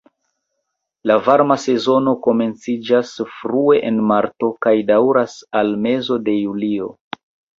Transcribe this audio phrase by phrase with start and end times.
[1.09, 6.89] La varma sezono komenciĝas frue en marto kaj daŭras al mezo de julio.